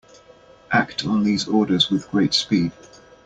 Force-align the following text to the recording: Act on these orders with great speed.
Act 0.71 1.05
on 1.05 1.21
these 1.21 1.47
orders 1.47 1.91
with 1.91 2.09
great 2.09 2.33
speed. 2.33 2.71